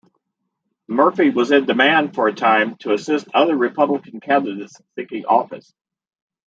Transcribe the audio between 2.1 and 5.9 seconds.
for a time to assist other Republican candidates seeking office.